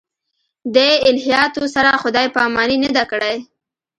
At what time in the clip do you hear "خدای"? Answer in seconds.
2.01-2.27